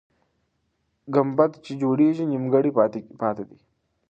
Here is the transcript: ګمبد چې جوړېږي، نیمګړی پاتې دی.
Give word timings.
ګمبد 1.13 1.51
چې 1.65 1.71
جوړېږي، 1.81 2.23
نیمګړی 2.31 2.71
پاتې 3.21 3.43
دی. 3.49 3.59